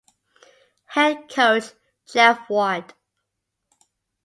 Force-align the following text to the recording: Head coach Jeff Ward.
Head 0.87 1.29
coach 1.29 1.73
Jeff 2.11 2.49
Ward. 2.49 2.95